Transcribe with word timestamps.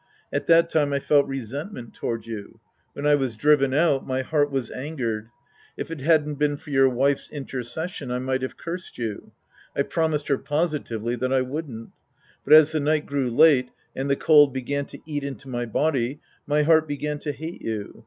At 0.33 0.47
that 0.47 0.67
time 0.67 0.93
I 0.93 0.99
felt 0.99 1.27
resent 1.27 1.73
ment 1.73 1.93
toward 1.93 2.25
you. 2.25 2.59
When 2.93 3.05
I 3.05 3.13
was 3.13 3.37
driven 3.37 3.71
out, 3.71 4.03
my 4.03 4.23
heart 4.23 4.49
was 4.49 4.71
angered. 4.71 5.29
If 5.77 5.91
it 5.91 6.01
hadn't 6.01 6.39
been 6.39 6.57
for 6.57 6.71
your 6.71 6.89
wife's 6.89 7.29
inter 7.29 7.61
cession, 7.61 8.09
I 8.09 8.17
might 8.17 8.41
have 8.41 8.57
cursed 8.57 8.97
you. 8.97 9.31
I 9.77 9.83
promised 9.83 10.27
her 10.29 10.39
positively 10.39 11.15
that 11.17 11.31
I 11.31 11.43
wouldn't. 11.43 11.91
But 12.43 12.53
as 12.53 12.71
the 12.71 12.79
night 12.79 13.05
grew 13.05 13.29
late 13.29 13.69
and 13.95 14.09
the 14.09 14.15
cold 14.15 14.53
began 14.55 14.85
to 14.85 14.97
eat 15.05 15.23
into 15.23 15.47
my 15.47 15.67
body, 15.67 16.19
my 16.47 16.63
heart 16.63 16.87
began 16.87 17.19
to 17.19 17.31
hate 17.31 17.61
you. 17.61 17.99